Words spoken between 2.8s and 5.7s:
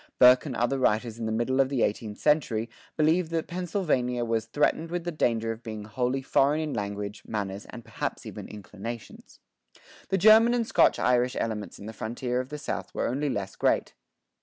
believed that Pennsylvania[23:1] was "threatened with the danger of